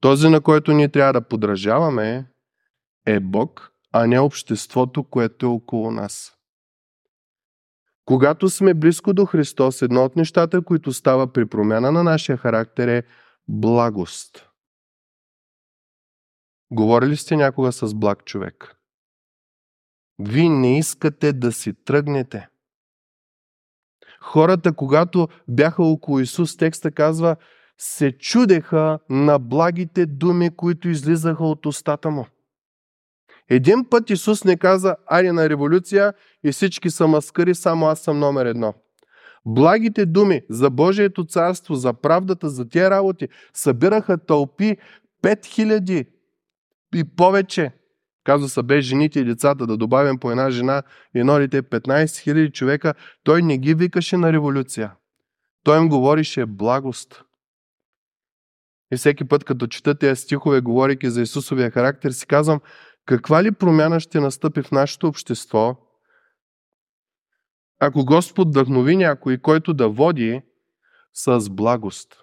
[0.00, 2.26] Този, на който ние трябва да подражаваме,
[3.06, 6.41] е Бог, а не обществото, което е около нас.
[8.04, 12.88] Когато сме близко до Христос, едно от нещата, които става при промяна на нашия характер
[12.88, 13.02] е
[13.48, 14.48] благост.
[16.70, 18.76] Говорили сте някога с благ човек?
[20.18, 22.48] Вие не искате да си тръгнете.
[24.20, 27.36] Хората, когато бяха около Исус, текста казва,
[27.78, 32.26] се чудеха на благите думи, които излизаха от устата му.
[33.52, 38.18] Един път Исус не каза, айде на революция и всички са маскари, само аз съм
[38.18, 38.74] номер едно.
[39.46, 44.76] Благите думи за Божието царство, за правдата, за тия работи събираха тълпи
[45.22, 46.06] 5000
[46.94, 47.72] и повече.
[48.24, 50.82] Казва се без жените и децата, да добавим по една жена
[51.14, 52.94] и едно дете 15 000 човека.
[53.24, 54.92] Той не ги викаше на революция.
[55.64, 57.24] Той им говорише благост.
[58.92, 62.60] И всеки път, като чета тези стихове, говорейки за Исусовия характер, си казвам,
[63.06, 65.76] каква ли промяна ще настъпи в нашето общество,
[67.80, 70.42] ако Господ вдъхнови някой, който да води
[71.14, 72.22] с благост.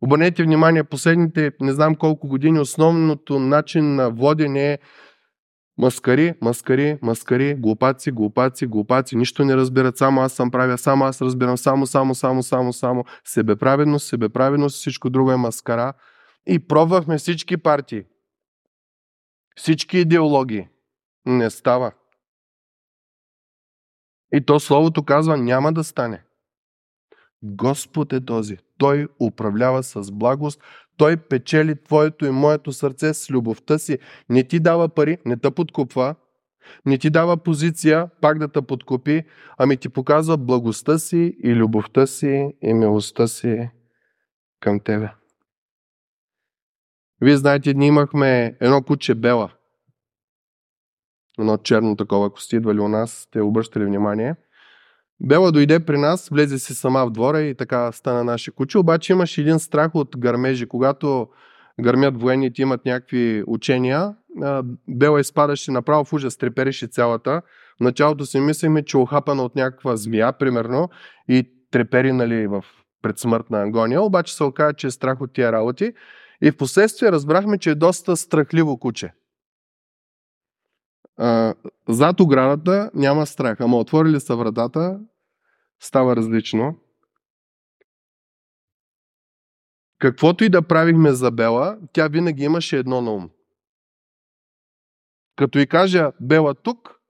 [0.00, 4.78] Обърнете внимание, последните не знам колко години основното начин на водене е
[5.78, 11.22] маскари, маскари, маскари, глупаци, глупаци, глупаци, нищо не разбират, само аз съм правя, само аз
[11.22, 15.92] разбирам, само, само, само, само, само, себеправедност, себеправедност, всичко друго е маскара.
[16.46, 18.04] И пробвахме всички партии,
[19.56, 20.68] всички идеологии.
[21.26, 21.92] Не става.
[24.34, 26.22] И то Словото казва, няма да стане.
[27.42, 28.58] Господ е този.
[28.78, 30.60] Той управлява с благост.
[30.96, 33.98] Той печели твоето и моето сърце с любовта си.
[34.28, 36.14] Не ти дава пари, не те подкупва,
[36.86, 39.22] не ти дава позиция, пак да те подкупи,
[39.58, 43.70] ами ти показва благостта си и любовта си и милостта си
[44.60, 45.08] към тебе.
[47.22, 49.50] Вие знаете, ние имахме едно куче Бела.
[51.38, 54.34] Едно черно такова, ако сте идвали у нас, те обръщали внимание–
[55.24, 59.12] Бела дойде при нас, влезе си сама в двора и така стана наше куче, обаче
[59.12, 60.66] имаше един страх от гърмежи.
[60.66, 61.28] Когато
[61.80, 64.14] гърмят военните, имат някакви учения,
[64.88, 67.42] Бела изпадаше направо в ужас, трепереше цялата.
[67.76, 70.88] В началото си мислихме, че охапана от някаква змия, примерно,
[71.28, 72.64] и трепери нали, в
[73.02, 75.92] предсмъртна агония, обаче се оказа, че е страх от тия работи.
[76.42, 79.14] И в последствие разбрахме, че е доста страхливо куче.
[81.16, 81.54] А,
[81.88, 85.00] зад оградата няма страх, ама отворили са вратата,
[85.80, 86.78] става различно.
[89.98, 93.30] Каквото и да правихме за Бела, тя винаги имаше едно на ум.
[95.36, 97.00] Като и кажа Бела тук,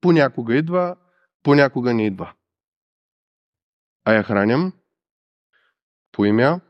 [0.00, 0.96] понякога идва,
[1.42, 2.34] понякога не идва.
[4.04, 4.72] А я храням
[6.12, 6.60] по имя,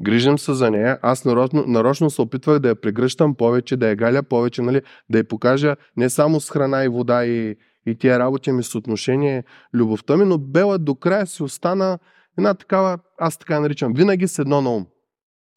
[0.00, 0.98] грижам се за нея.
[1.02, 4.82] Аз нарочно, нарочно се опитвах да я прегръщам повече, да я галя повече, нали?
[5.10, 7.56] да я покажа не само с храна и вода и,
[7.86, 11.98] и тия работи ми с отношение, любовта ми, но Бела до края си остана
[12.38, 14.86] една такава, аз така наричам, винаги с едно на ум.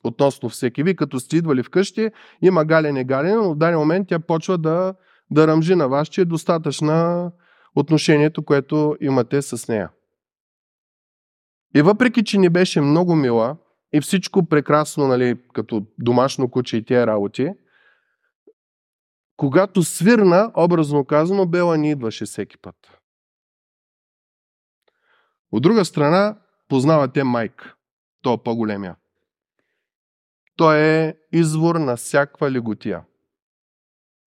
[0.04, 0.84] Относно всеки.
[0.84, 4.93] Ви като сте идвали вкъщи, има галене, галене, но в даден момент тя почва да,
[5.32, 7.32] да ръмжи на вас, че е достатъчна
[7.75, 9.89] отношението, което имате с нея.
[11.75, 13.58] И въпреки, че ни беше много мила
[13.93, 17.49] и всичко прекрасно, нали, като домашно куче и тия работи,
[19.38, 22.75] когато свирна, образно казано, Бела ни идваше всеки път.
[25.51, 27.75] От друга страна, познавате Майк.
[28.21, 28.95] Той е по-големия.
[30.56, 33.04] Той е извор на всяква леготия.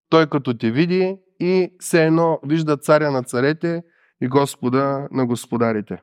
[0.09, 3.83] Той като те види и все едно вижда царя на царете
[4.21, 6.03] и господа на господарите.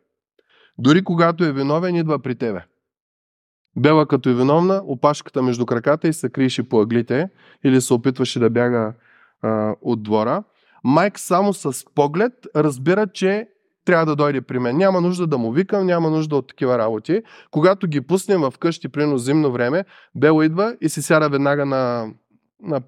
[0.78, 2.65] Дори когато е виновен, идва при тебе.
[3.77, 7.29] Бела като е виновна, опашката между краката и се криеше по аглите
[7.63, 8.93] или се опитваше да бяга
[9.41, 10.43] а, от двора.
[10.84, 13.47] Майк само с поглед разбира, че
[13.86, 14.77] трябва да дойде при мен.
[14.77, 17.21] Няма нужда да му викам, няма нужда от такива работи.
[17.51, 22.07] Когато ги пуснем в къщи, прино зимно време, Бело идва и се сяда веднага на,
[22.63, 22.81] на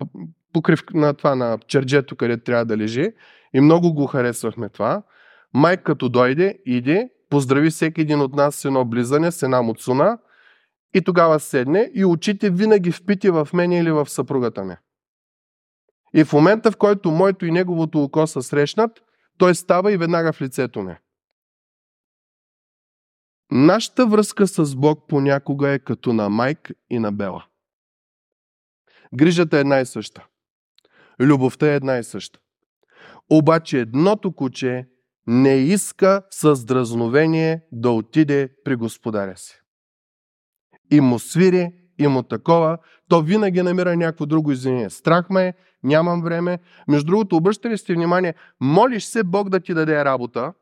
[0.54, 3.10] покрив, на това, на черджето, където трябва да лежи.
[3.54, 5.04] И много го харесвахме това.
[5.54, 10.17] Майк като дойде, иде, поздрави всеки един от нас с едно близане, с една муцуна–
[10.94, 14.76] и тогава седне и очите винаги впити в мен или в съпругата ми.
[16.14, 19.04] И в момента, в който моето и неговото око са срещнат,
[19.38, 20.96] той става и веднага в лицето ми.
[23.52, 27.46] Нашата връзка с Бог понякога е като на Майк и на Бела.
[29.16, 30.26] Грижата е една и съща.
[31.20, 32.40] Любовта е една и съща.
[33.30, 34.90] Обаче едното куче
[35.28, 39.62] не иска с дразновение да отиде при господаря си
[40.91, 42.78] и му свири, и му такова,
[43.10, 44.89] то винаги намира някакво друго извинение.
[44.89, 46.60] Страх ме е, нямам време.
[46.88, 50.54] Между другото, обръщате ли сте внимание, молиш се Бог да ти даде работа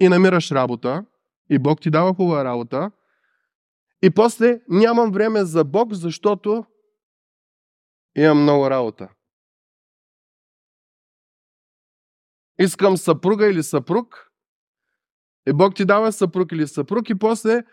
[0.00, 1.04] и намираш работа,
[1.50, 2.90] и Бог ти дава хубава работа,
[4.02, 6.64] и после нямам време за Бог, защото
[8.16, 9.08] имам много работа.
[12.58, 14.30] Искам съпруга или съпруг,
[15.48, 17.64] и Бог ти дава съпруг или съпруг, и после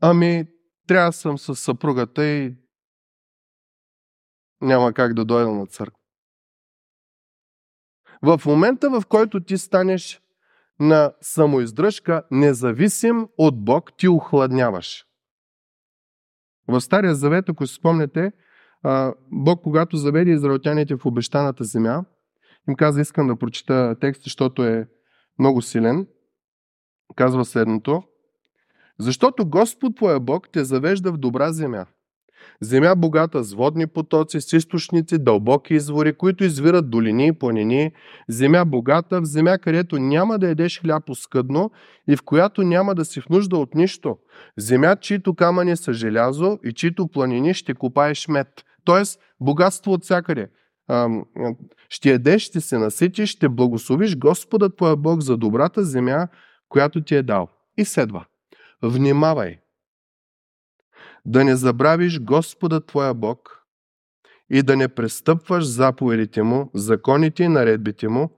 [0.00, 0.46] Ами,
[0.86, 2.54] трябва съм с съпругата и
[4.60, 5.96] няма как да дойда на църква.
[8.22, 10.22] В момента, в който ти станеш
[10.80, 15.06] на самоиздръжка, независим от Бог, ти охладняваш.
[16.68, 18.32] В Стария Завет, ако си спомняте,
[19.30, 22.04] Бог, когато заведе израелтяните в обещаната земя,
[22.68, 24.88] им каза, искам да прочита текст, защото е
[25.38, 26.08] много силен.
[27.16, 28.02] Казва следното.
[29.00, 31.86] Защото Господ твоя Бог те завежда в добра земя,
[32.60, 37.92] Земя богата с водни потоци, с източници, дълбоки извори, които извират долини и планини.
[38.28, 41.70] Земя богата, в земя, където няма да едеш хляб оскъдно
[42.08, 44.16] и в която няма да си в нужда от нищо.
[44.58, 48.48] Земя, чието камъни са желязо и чието планини ще копаеш мед.
[48.84, 50.48] Тоест, богатство от всякъде.
[51.88, 56.28] Ще едеш, ще се наситиш, ще благословиш Господа твоя Бог за добрата земя,
[56.68, 57.48] която ти е дал.
[57.78, 58.24] И следва.
[58.82, 59.58] Внимавай,
[61.26, 63.66] да не забравиш Господа Твоя Бог
[64.50, 68.30] и да не престъпваш заповедите Му, законите и наредбите Му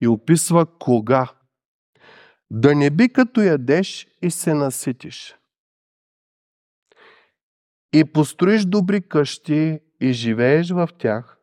[0.00, 1.32] и описва кога.
[2.50, 5.36] Да не би като ядеш и се наситиш.
[7.92, 11.38] И построиш добри къщи и живееш в тях.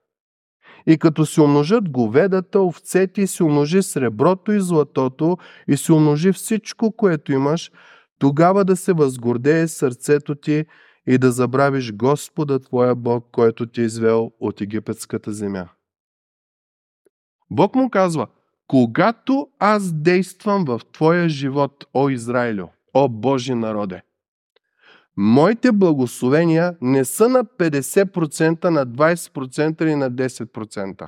[0.86, 6.32] И като се умножат говедата, овцете и се умножи среброто и златото и се умножи
[6.32, 7.72] всичко, което имаш,
[8.20, 10.66] тогава да се възгордее сърцето ти
[11.08, 15.70] и да забравиш Господа Твоя Бог, който ти е извел от египетската земя.
[17.52, 18.28] Бог му казва,
[18.68, 24.02] когато аз действам в Твоя живот, о Израилю, о Божи народе,
[25.18, 31.08] моите благословения не са на 50%, на 20% или на 10%.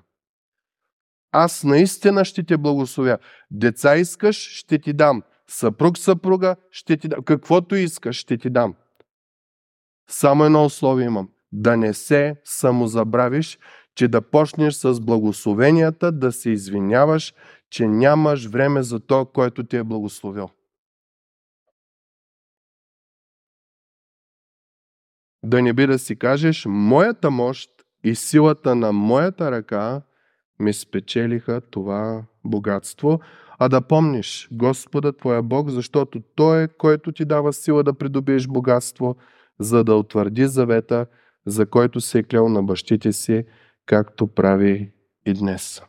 [1.32, 3.18] Аз наистина ще те благословя.
[3.52, 5.24] Деца искаш, ще ти дам.
[5.52, 7.24] Съпруг, съпруга, ще ти дам.
[7.24, 8.76] Каквото искаш, ще ти дам.
[10.10, 11.30] Само едно условие имам.
[11.52, 13.60] Да не се самозабравиш,
[13.96, 17.34] че да почнеш с благословенията да се извиняваш,
[17.70, 20.50] че нямаш време за то, който ти е благословил.
[25.44, 27.70] Да не би да си кажеш, моята мощ
[28.04, 30.02] и силата на моята ръка
[30.60, 33.20] ми спечелиха това богатство,
[33.64, 38.48] а да помниш Господа Твоя Бог, защото Той е, който ти дава сила да придобиеш
[38.48, 39.16] богатство,
[39.60, 41.06] за да утвърди завета,
[41.46, 43.46] за който се е клел на бащите си,
[43.86, 44.94] както прави
[45.26, 45.82] и днес.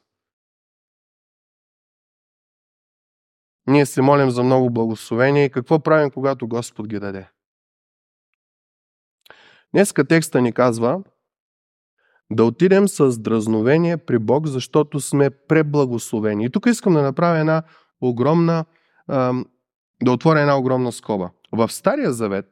[3.67, 7.29] Ние се молим за много благословения и какво правим, когато Господ ги даде?
[9.75, 11.03] Днеска текста ни казва
[12.31, 16.45] да отидем с дразновение при Бог, защото сме преблагословени.
[16.45, 17.63] И тук искам да направя една
[18.01, 18.65] огромна,
[20.03, 21.31] да отворя една огромна скоба.
[21.53, 22.47] В Стария Завет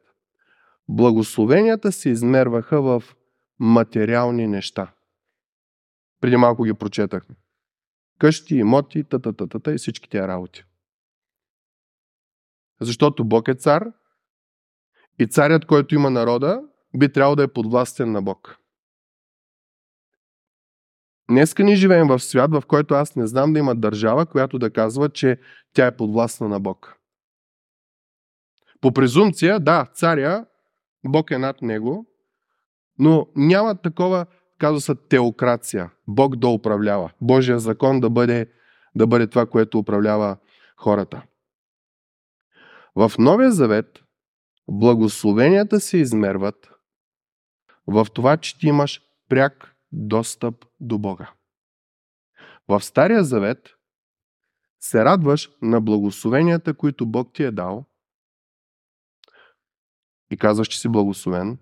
[0.89, 3.03] Благословенията се измерваха в
[3.59, 4.93] материални неща.
[6.21, 7.35] Преди малко ги прочетахме.
[8.19, 10.63] Къщи, имоти, та-та-та-та и всички тия работи.
[12.81, 13.91] Защото Бог е цар
[15.19, 16.63] и царят, който има народа,
[16.97, 18.57] би трябвало да е подвластен на Бог.
[21.31, 24.73] Днеска ни живеем в свят, в който аз не знам да има държава, която да
[24.73, 25.39] казва, че
[25.73, 26.95] тя е подвластна на Бог.
[28.81, 30.45] По презумпция, да, царя
[31.05, 32.05] Бог е над него,
[32.99, 34.25] но няма такова,
[34.59, 35.91] казва се, теокрация.
[36.07, 37.11] Бог да управлява.
[37.21, 38.51] Божия закон да бъде,
[38.95, 40.37] да бъде това, което управлява
[40.77, 41.21] хората.
[42.95, 43.99] В Новия Завет
[44.67, 46.71] благословенията се измерват
[47.87, 51.33] в това, че ти имаш пряк достъп до Бога.
[52.67, 53.69] В Стария Завет
[54.79, 57.85] се радваш на благословенията, които Бог ти е дал,
[60.31, 61.57] и казваш, че си благословен,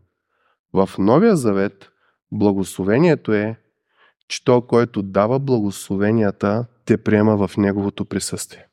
[0.74, 1.92] в Новия Завет
[2.32, 3.64] благословението е,
[4.28, 8.68] че то, който дава благословенията, те приема в Неговото присъствие.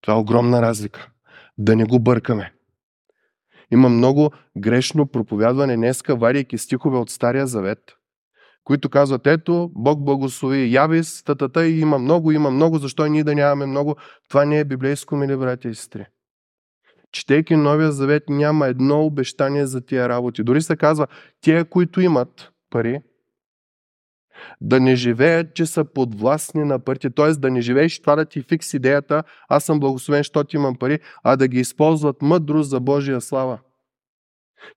[0.00, 1.10] Това е огромна разлика.
[1.58, 2.55] Да не го бъркаме.
[3.72, 7.78] Има много грешно проповядване днеска, варяйки стихове от Стария Завет,
[8.64, 13.24] които казват, ето, Бог благослови Явис, татата, и има много, има много, защо и ние
[13.24, 13.96] да нямаме много.
[14.28, 16.06] Това не е библейско, мили братя и сестри
[17.16, 20.42] четейки Новия Завет, няма едно обещание за тия работи.
[20.42, 21.06] Дори се казва,
[21.40, 23.00] тия, които имат пари,
[24.60, 27.30] да не живеят, че са подвластни на парите, т.е.
[27.30, 31.36] да не живееш това да ти фикс идеята, аз съм благословен, защото имам пари, а
[31.36, 33.58] да ги използват мъдро за Божия слава.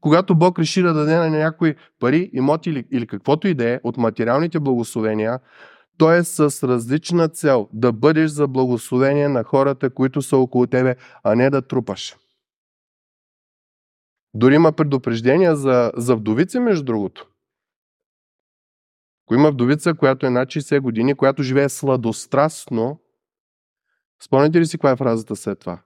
[0.01, 3.79] Когато Бог реши да даде на някой пари, имоти или, или каквото и да е
[3.83, 5.39] от материалните благословения,
[5.97, 10.95] то е с различна цел да бъдеш за благословение на хората, които са около тебе,
[11.23, 12.15] а не да трупаш.
[14.33, 17.28] Дори има предупреждения за, за вдовици, между другото.
[19.29, 22.99] Ако има вдовица, която е над 60 години, която живее сладострастно,
[24.23, 25.81] спомняте ли си каква е фразата след това?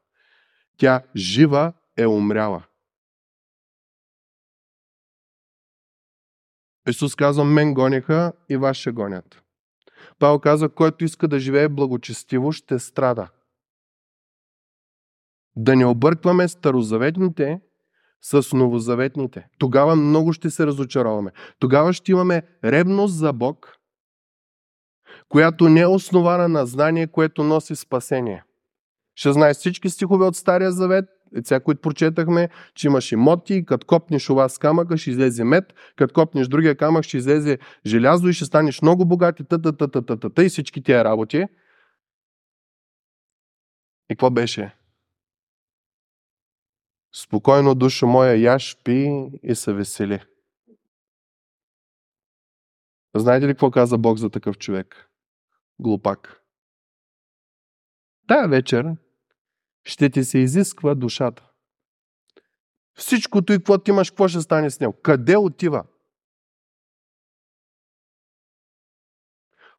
[0.77, 2.63] Тя жива е умряла.
[6.89, 9.43] Исус казва, мен гониха и вас ще гонят.
[10.19, 13.29] Павел казва, който иска да живее благочестиво, ще страда.
[15.55, 17.61] Да не объркваме старозаветните
[18.23, 19.47] с новозаветните.
[19.57, 21.31] Тогава много ще се разочароваме.
[21.59, 23.77] Тогава ще имаме ревност за Бог,
[25.29, 28.43] която не е основана на знание, което носи спасение.
[29.15, 31.05] Ще знаеш всички стихове от Стария Завет,
[31.43, 36.13] сега, които прочетахме, че имаш имоти, като копнеш ова с камъка, ще излезе мед, като
[36.13, 40.01] копнеш другия камък, ще излезе желязо и ще станеш много богат и та, та, та,
[40.01, 41.45] та, та, и всички тия работи.
[44.09, 44.75] И какво беше?
[47.15, 50.23] Спокойно, душо моя, яш, пи и се весели.
[53.15, 55.09] Знаете ли какво каза Бог за такъв човек?
[55.79, 56.43] Глупак.
[58.27, 58.85] Тая вечер
[59.83, 61.49] ще ти се изисква душата.
[62.95, 64.93] Всичкото и какво ти имаш, какво ще стане с него?
[65.03, 65.85] Къде отива?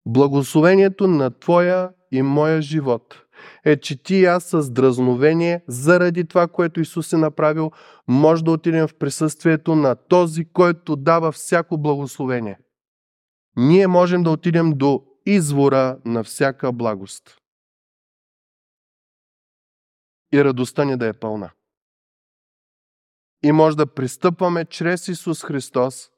[0.06, 3.23] Благословението на твоя и моя живот
[3.64, 7.70] е, че ти и аз с дразновение, заради това, което Исус е направил,
[8.08, 12.58] може да отидем в присъствието на този, който дава всяко благословение.
[13.56, 17.38] Ние можем да отидем до извора на всяка благост
[20.34, 21.50] и радостта ни да е пълна.
[23.42, 26.10] И може да пристъпваме чрез Исус Христос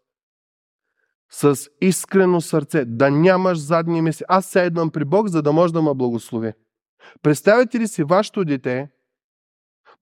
[1.31, 4.25] с искрено сърце, да нямаш задни мисли.
[4.29, 6.53] Аз се идвам при Бог, за да може да ме благослови.
[7.23, 8.89] Представете ли си вашето дете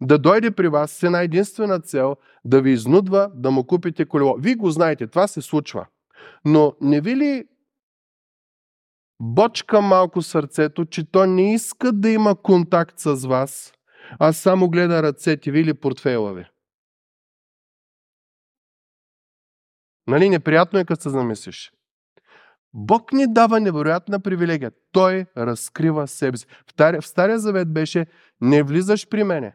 [0.00, 4.36] да дойде при вас с една единствена цел да ви изнудва да му купите колело?
[4.38, 5.86] Вие го знаете, това се случва.
[6.44, 7.44] Но не ви ли
[9.20, 13.74] бочка малко сърцето, че то не иска да има контакт с вас,
[14.18, 16.44] аз само гледа ръцете ви или портфела ви.
[20.06, 21.72] Нали, неприятно е като се замислиш.
[22.74, 24.70] Бог ни дава невероятна привилегия.
[24.92, 26.46] Той разкрива себе си.
[26.76, 28.06] В Стария завет беше
[28.40, 29.54] не влизаш при мене.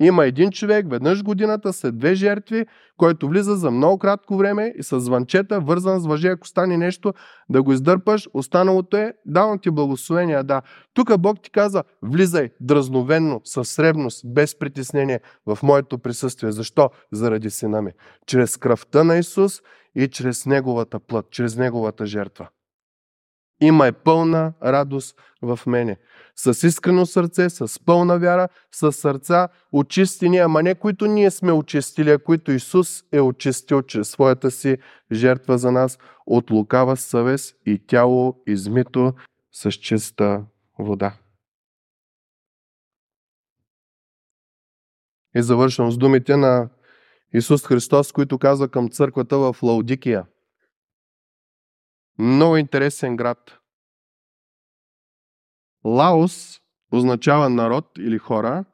[0.00, 4.82] Има един човек веднъж годината след две жертви, който влиза за много кратко време и
[4.82, 7.14] с звънчета, вързан с въже, ако стане нещо,
[7.48, 10.62] да го издърпаш, останалото е, давам ти благословения, да.
[10.94, 16.52] Тук Бог ти каза, влизай дразновенно, с ревност, без притеснение в моето присъствие.
[16.52, 16.90] Защо?
[17.12, 17.92] Заради сина ми.
[18.26, 19.60] Чрез кръвта на Исус
[19.94, 22.48] и чрез Неговата плът, чрез Неговата жертва.
[23.60, 25.96] Има е пълна радост в мене.
[26.36, 32.10] С искрено сърце, с пълна вяра, с сърца очистени, ама не които ние сме очистили,
[32.10, 34.78] а които Исус е очистил чрез своята си
[35.12, 39.14] жертва за нас от лукава съвест и тяло измито
[39.52, 40.44] с чиста
[40.78, 41.14] вода.
[45.36, 46.68] И завършвам с думите на
[47.34, 50.24] Исус Христос, които казва към църквата в Лаудикия–
[52.20, 53.58] много интересен град.
[55.84, 56.60] Лаос
[56.92, 58.64] означава народ или хора.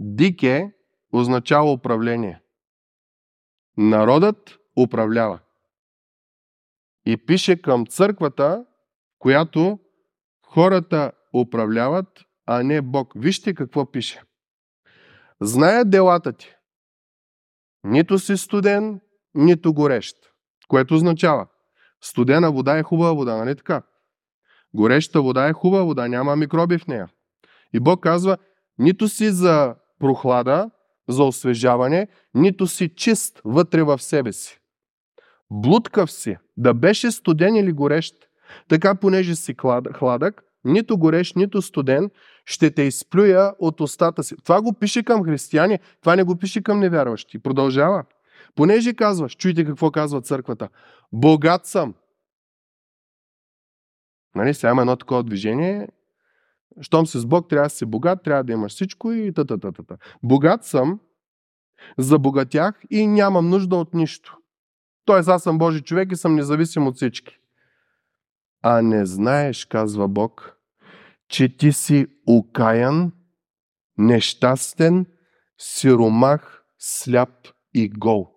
[0.00, 0.72] Дике
[1.12, 2.40] означава управление.
[3.76, 5.40] Народът управлява.
[7.06, 8.66] И пише към църквата,
[9.18, 9.78] която
[10.46, 13.12] хората управляват, а не Бог.
[13.16, 14.22] Вижте какво пише.
[15.40, 16.54] Зная делата ти.
[17.84, 19.00] Нито си студен,
[19.34, 20.16] нито горещ.
[20.68, 21.48] Което означава,
[22.04, 23.82] Студена вода е хубава вода, нали така?
[24.74, 27.08] Гореща вода е хубава вода, няма микроби в нея.
[27.72, 28.36] И Бог казва,
[28.78, 30.70] нито си за прохлада,
[31.08, 34.60] за освежаване, нито си чист вътре в себе си.
[35.50, 38.14] Блудкав си, да беше студен или горещ,
[38.68, 39.54] така понеже си
[39.94, 42.10] хладък, нито горещ, нито студен,
[42.44, 44.36] ще те изплюя от устата си.
[44.44, 47.38] Това го пише към християни, това не го пише към невярващи.
[47.38, 48.04] Продължава.
[48.54, 50.68] Понеже казваш, чуйте какво казва църквата,
[51.12, 51.94] богат съм.
[54.34, 55.88] Нали, сега има едно такова движение,
[56.80, 59.96] щом си с Бог, трябва да си богат, трябва да имаш всичко и та-та-та-та.
[60.22, 61.00] Богат съм,
[61.98, 64.38] забогатях и нямам нужда от нищо.
[65.04, 67.38] Тоест аз съм Божи човек и съм независим от всички.
[68.62, 70.56] А не знаеш, казва Бог,
[71.28, 73.12] че ти си окаян,
[73.98, 75.06] нещастен,
[75.58, 78.33] сиромах, сляп и гол.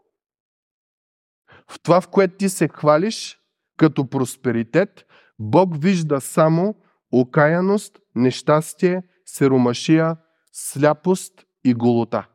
[1.72, 3.39] В това, в което ти се хвалиш
[3.78, 5.05] като просперитет,
[5.39, 6.76] Бог вижда само
[7.11, 10.18] окаяност, нещастие, серомашия,
[10.51, 12.28] сляпост и голота.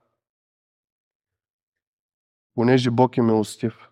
[2.54, 3.88] Понеже Бог е милостив,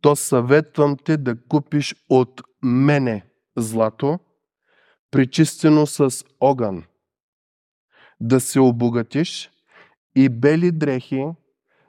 [0.00, 4.18] то съветвам те да купиш от мене злато,
[5.10, 6.84] причистено с огън,
[8.20, 9.50] да се обогатиш
[10.16, 11.26] и бели дрехи,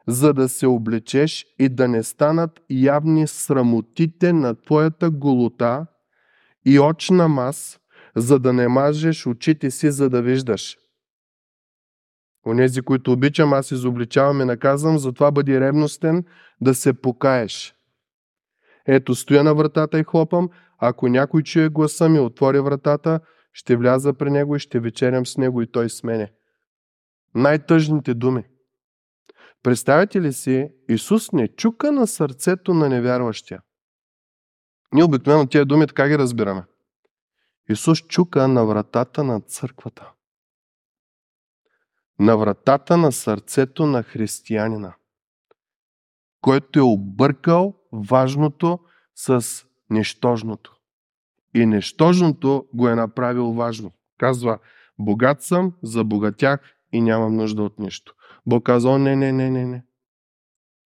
[0.07, 5.85] за да се облечеш и да не станат явни срамотите на твоята голота
[6.65, 7.79] и очна мас,
[8.15, 10.77] за да не мажеш очите си, за да виждаш.
[12.47, 16.23] Онези, които обичам, аз изобличавам и наказвам, затова бъди ревностен
[16.61, 17.75] да се покаеш.
[18.87, 23.19] Ето, стоя на вратата и хлопам, ако някой чуе гласа ми, отворя вратата,
[23.53, 26.31] ще вляза при него и ще вечерям с него и той с мене.
[27.35, 28.43] Най-тъжните думи.
[29.65, 33.61] Представете ли си, Исус не чука на сърцето на невярващия.
[34.93, 36.63] Ние обикновено тия думи така ги разбираме.
[37.69, 40.11] Исус чука на вратата на църквата.
[42.19, 44.95] На вратата на сърцето на християнина,
[46.41, 48.79] който е объркал важното
[49.15, 49.45] с
[49.89, 50.75] нещожното.
[51.53, 53.91] И нещожното го е направил важно.
[54.17, 54.59] Казва,
[54.99, 56.59] богат съм, забогатях
[56.91, 58.15] и нямам нужда от нищо.
[58.47, 59.83] Бог казва, не, не, не, не, не.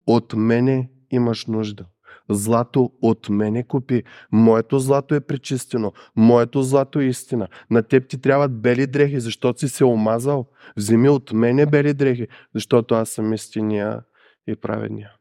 [0.08, 1.86] От мене имаш нужда.
[2.30, 4.04] Злато от мене купи.
[4.32, 5.94] Моето злато е пречистено.
[6.16, 7.48] Моето злато е истина.
[7.70, 10.50] На теб ти трябват бели дрехи, защото си се омазал.
[10.78, 14.04] Вземи от мене бели дрехи, защото аз съм истиния
[14.48, 15.12] и праведния.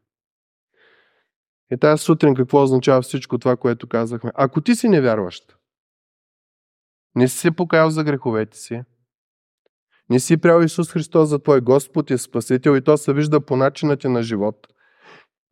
[1.71, 4.31] И тази сутрин какво означава всичко това, което казахме?
[4.35, 5.57] Ако ти си невярващ,
[7.15, 8.81] не си се покаял за греховете си,
[10.11, 13.55] не си прял Исус Христос за твой Господ и Спасител и то се вижда по
[13.55, 14.67] начина ти на живот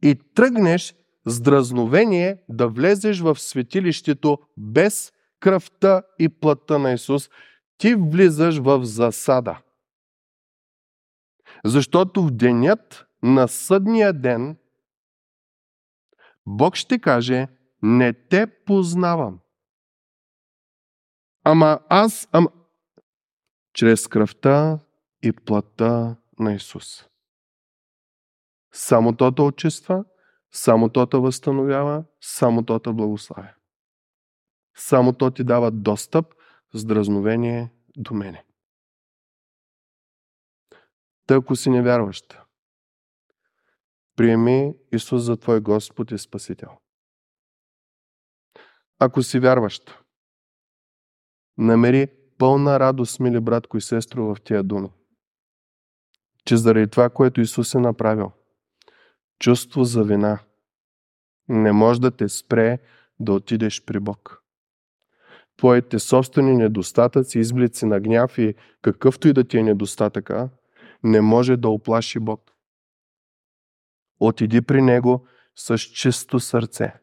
[0.04, 0.96] и тръгнеш
[1.26, 7.30] с дразновение да влезеш в светилището без кръвта и плътта на Исус,
[7.78, 9.58] ти влизаш в засада.
[11.66, 14.58] Защото в денят на съдния ден
[16.46, 17.48] Бог ще каже,
[17.82, 19.40] не те познавам.
[21.44, 22.50] Ама аз, ама...
[23.74, 24.80] Чрез кръвта
[25.22, 27.10] и плътта на Исус.
[28.72, 30.06] Само Тота очиства,
[30.52, 33.54] само Тота възстановява, само Тота благославя.
[34.76, 36.36] Само То ти дава достъп
[36.74, 38.46] с дразновение до мене.
[41.26, 42.38] Тъй ако си невярващ,
[44.16, 46.78] приеми Исус за Твой Господ и Спасител.
[49.00, 50.00] Ако си вярващ,
[51.58, 54.90] намери пълна радост, мили братко и сестро, в тия думи.
[56.46, 58.32] Че заради това, което Исус е направил,
[59.40, 60.40] чувство за вина
[61.50, 62.80] не може да те спре
[63.20, 64.44] да отидеш при Бог.
[65.58, 70.50] Твоите собствени недостатъци, изблици на гняв и какъвто и да ти е недостатъка,
[71.04, 72.52] не може да оплаши Бог.
[74.20, 76.94] Отиди при Него с чисто сърце.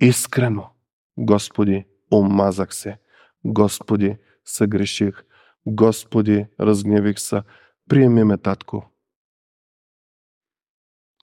[0.00, 0.70] Искрено,
[1.18, 2.98] Господи, омазах се.
[3.44, 5.24] Господи, съгреших.
[5.66, 7.42] Господи, разгневих се.
[7.88, 8.90] Приеми ме, татко.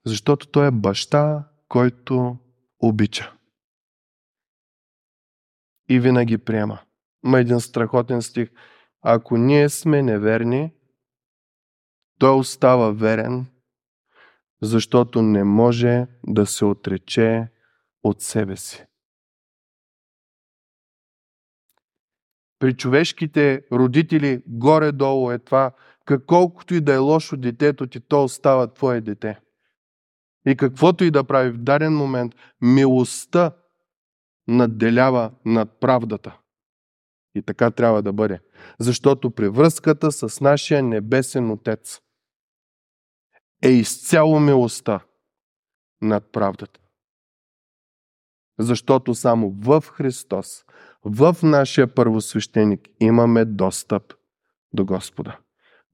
[0.05, 2.37] Защото Той е баща, който
[2.79, 3.33] обича.
[5.89, 6.79] И винаги приема.
[7.23, 8.49] Ма един страхотен стих.
[9.01, 10.73] Ако ние сме неверни,
[12.19, 13.45] той остава верен,
[14.61, 17.47] защото не може да се отрече
[18.03, 18.86] от себе си.
[22.59, 25.71] При човешките родители горе-долу е това,
[26.25, 29.39] колкото и да е лошо детето ти, то остава твое дете.
[30.45, 33.51] И каквото и да прави в даден момент, милостта
[34.47, 36.37] надделява над правдата.
[37.35, 38.39] И така трябва да бъде.
[38.79, 42.01] Защото при връзката с нашия небесен Отец
[43.63, 45.05] е изцяло милостта
[46.01, 46.79] над правдата.
[48.59, 50.65] Защото само в Христос,
[51.05, 54.13] в нашия първосвещеник имаме достъп
[54.73, 55.37] до Господа.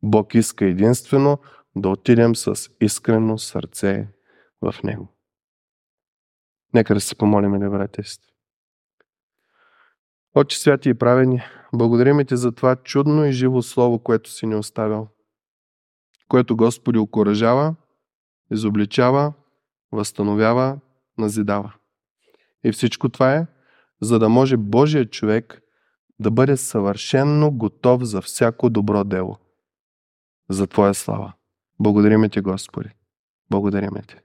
[0.03, 1.37] Бог иска единствено
[1.75, 4.07] да отидем с искрено сърце
[4.61, 5.07] в Него.
[6.73, 8.03] Нека да се помолим, не братя
[10.35, 11.41] Отче святи и правени,
[11.73, 15.07] благодарим ти за това чудно и живо слово, което си ни оставил,
[16.27, 17.75] което Господи окоръжава,
[18.51, 19.33] изобличава,
[19.91, 20.79] възстановява,
[21.17, 21.73] назидава.
[22.63, 23.47] И всичко това е,
[24.03, 25.61] за да може Божият човек
[26.19, 29.37] да бъде съвършенно готов за всяко добро дело.
[30.49, 31.33] За Твоя слава.
[31.79, 32.89] Благодариме Ти, Господи.
[33.49, 34.15] Благодариме Ти.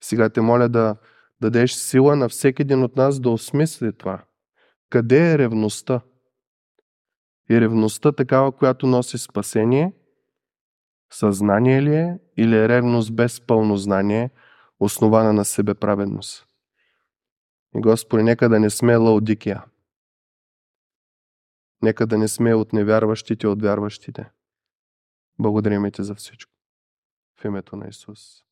[0.00, 0.96] Сега те моля да
[1.40, 4.24] дадеш сила на всеки един от нас да осмисли това.
[4.90, 6.00] Къде е ревността?
[7.50, 9.92] И ревността такава, която носи спасение,
[11.12, 14.30] съзнание ли е или е ревност без пълно знание,
[14.80, 16.47] основана на себеправедност?
[17.76, 19.64] И Господи, нека да не сме лаудикия.
[21.82, 24.30] Нека да не сме от невярващите, от вярващите.
[25.38, 26.52] Благодарим Ти за всичко.
[27.40, 28.47] В името на Исус.